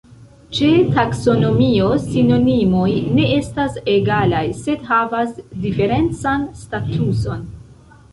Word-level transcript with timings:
Ĉe 0.57 0.67
taksonomio 0.93 1.89
sinonimoj 2.05 2.87
ne 3.17 3.27
estas 3.33 3.77
egalaj, 3.97 4.41
sed 4.61 4.87
havas 4.93 5.37
diferencan 5.67 6.49
statuson. 6.63 7.45